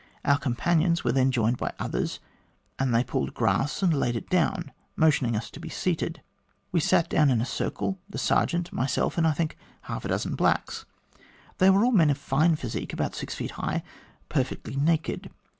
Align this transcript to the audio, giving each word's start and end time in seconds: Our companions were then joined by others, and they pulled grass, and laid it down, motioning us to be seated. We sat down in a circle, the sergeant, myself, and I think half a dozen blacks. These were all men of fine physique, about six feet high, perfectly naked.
Our 0.25 0.39
companions 0.39 1.03
were 1.03 1.11
then 1.11 1.29
joined 1.29 1.57
by 1.57 1.73
others, 1.77 2.19
and 2.79 2.91
they 2.91 3.03
pulled 3.03 3.35
grass, 3.35 3.83
and 3.83 3.93
laid 3.93 4.15
it 4.15 4.31
down, 4.31 4.71
motioning 4.95 5.35
us 5.35 5.51
to 5.51 5.59
be 5.59 5.69
seated. 5.69 6.23
We 6.71 6.79
sat 6.79 7.07
down 7.07 7.29
in 7.29 7.39
a 7.39 7.45
circle, 7.45 7.99
the 8.09 8.17
sergeant, 8.17 8.73
myself, 8.73 9.19
and 9.19 9.27
I 9.27 9.33
think 9.33 9.57
half 9.81 10.03
a 10.03 10.07
dozen 10.07 10.33
blacks. 10.33 10.85
These 11.59 11.69
were 11.69 11.85
all 11.85 11.91
men 11.91 12.09
of 12.09 12.17
fine 12.17 12.55
physique, 12.55 12.93
about 12.93 13.13
six 13.13 13.35
feet 13.35 13.51
high, 13.51 13.83
perfectly 14.27 14.75
naked. 14.75 15.29